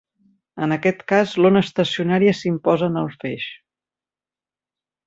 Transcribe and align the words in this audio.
En 0.67 0.71
aquest 0.75 1.03
cas 1.11 1.35
l'ona 1.45 1.63
estacionària 1.67 2.35
s'imposa 2.41 2.91
en 2.91 2.99
el 3.05 3.15
feix. 3.21 3.47